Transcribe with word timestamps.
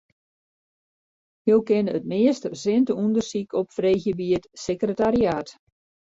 Jo 1.49 1.57
kinne 1.69 1.93
it 1.99 2.07
meast 2.11 2.47
resinte 2.51 2.91
ûndersyk 3.03 3.49
opfreegje 3.59 4.11
by 4.19 4.27
it 4.37 4.45
sekretariaat. 4.65 5.47